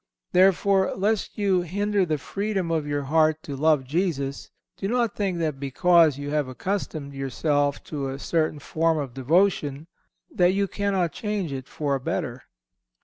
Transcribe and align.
Therefore, 0.31 0.93
lest 0.95 1.37
you 1.37 1.61
hinder 1.61 2.07
the 2.07 2.17
freedom 2.17 2.71
of 2.71 2.87
your 2.87 3.03
heart 3.03 3.43
to 3.43 3.55
love 3.55 3.83
Jesus, 3.83 4.49
do 4.75 4.87
not 4.87 5.15
think 5.15 5.37
that 5.37 5.59
because 5.59 6.17
you 6.17 6.31
have 6.31 6.47
accustomed 6.47 7.13
yourself 7.13 7.83
to 7.83 8.09
a 8.09 8.17
certain 8.17 8.57
form 8.57 8.97
of 8.97 9.13
devotion, 9.13 9.85
that 10.33 10.53
you 10.53 10.67
cannot 10.67 11.11
change 11.11 11.53
it 11.53 11.67
for 11.67 11.93
a 11.93 11.99
better. 11.99 12.45